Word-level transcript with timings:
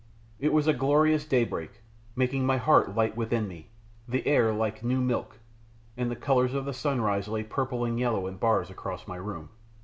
It 0.39 0.51
was 0.51 0.65
a 0.65 0.73
glorious 0.73 1.25
daybreak, 1.25 1.81
making 2.15 2.43
my 2.43 2.57
heart 2.57 2.95
light 2.95 3.15
within 3.15 3.47
me, 3.47 3.69
the 4.07 4.25
air 4.25 4.51
like 4.51 4.83
new 4.83 4.99
milk, 4.99 5.37
and 5.95 6.09
the 6.09 6.15
colours 6.15 6.55
of 6.55 6.65
the 6.65 6.73
sunrise 6.73 7.27
lay 7.27 7.43
purple 7.43 7.85
and 7.85 7.99
yellow 7.99 8.25
in 8.25 8.37
bars 8.37 8.71
across 8.71 9.07
my 9.07 9.17
room. 9.17 9.49